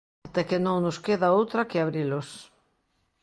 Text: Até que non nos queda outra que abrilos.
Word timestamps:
Até 0.27 0.41
que 0.49 0.59
non 0.65 0.77
nos 0.85 0.97
queda 1.05 1.35
outra 1.39 1.67
que 1.69 1.77
abrilos. 1.79 2.29